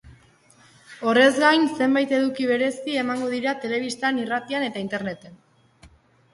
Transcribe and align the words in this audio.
Horrez 1.11 1.33
gain, 1.43 1.67
zenbait 1.81 2.15
eduki 2.21 2.49
berezi 2.53 2.97
emango 3.03 3.29
dira 3.37 3.55
telebistan, 3.67 4.21
irratian 4.27 4.69
eta 4.73 4.85
interneten. 4.89 5.41